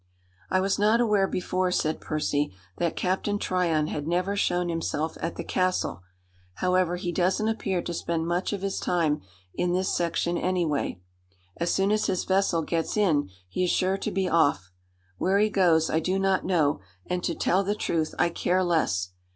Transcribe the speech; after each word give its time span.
"I 0.49 0.61
was 0.61 0.79
not 0.79 0.99
aware, 0.99 1.27
before," 1.27 1.69
said 1.71 2.01
Percy, 2.01 2.51
"that 2.77 2.95
Captain 2.95 3.37
Tryon 3.37 3.85
had 3.85 4.07
never 4.07 4.35
shown 4.35 4.67
himself 4.67 5.15
at 5.21 5.35
the 5.35 5.43
castle. 5.43 6.01
However, 6.55 6.95
he 6.95 7.11
doesn't 7.11 7.47
appear 7.47 7.83
to 7.83 7.93
spend 7.93 8.25
much 8.25 8.51
of 8.51 8.63
his 8.63 8.79
time 8.79 9.21
in 9.53 9.73
this 9.73 9.95
section 9.95 10.39
any 10.39 10.65
way. 10.65 10.99
As 11.57 11.69
soon 11.71 11.91
as 11.91 12.07
his 12.07 12.23
vessel 12.23 12.63
gets 12.63 12.97
in 12.97 13.29
he 13.47 13.65
is 13.65 13.69
sure 13.69 13.99
to 13.99 14.09
be 14.09 14.27
off. 14.27 14.71
Where 15.19 15.37
he 15.37 15.51
goes 15.51 15.87
I 15.87 15.99
do 15.99 16.17
not 16.17 16.45
know; 16.45 16.79
and, 17.05 17.23
to 17.23 17.35
tell 17.35 17.63
the 17.63 17.75
truth, 17.75 18.15
I 18.17 18.29
care 18.29 18.63
less. 18.63 19.11